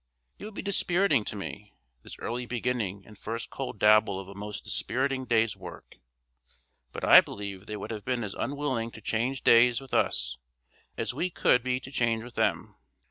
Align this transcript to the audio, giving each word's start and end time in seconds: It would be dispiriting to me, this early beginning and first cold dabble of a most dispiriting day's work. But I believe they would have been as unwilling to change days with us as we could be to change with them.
It 0.39 0.45
would 0.45 0.55
be 0.55 0.63
dispiriting 0.63 1.23
to 1.25 1.35
me, 1.35 1.75
this 2.01 2.17
early 2.17 2.47
beginning 2.47 3.05
and 3.05 3.15
first 3.19 3.51
cold 3.51 3.77
dabble 3.77 4.19
of 4.19 4.27
a 4.27 4.33
most 4.33 4.63
dispiriting 4.63 5.25
day's 5.25 5.55
work. 5.55 5.99
But 6.91 7.03
I 7.05 7.21
believe 7.21 7.67
they 7.67 7.77
would 7.77 7.91
have 7.91 8.03
been 8.03 8.23
as 8.23 8.33
unwilling 8.33 8.89
to 8.93 8.99
change 9.01 9.43
days 9.43 9.79
with 9.79 9.93
us 9.93 10.39
as 10.97 11.13
we 11.13 11.29
could 11.29 11.61
be 11.61 11.79
to 11.81 11.91
change 11.91 12.23
with 12.23 12.33
them. 12.33 12.77